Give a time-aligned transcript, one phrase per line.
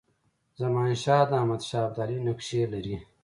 [0.61, 2.95] زمانشاه د احمدشاه ابدالي نقشې لري.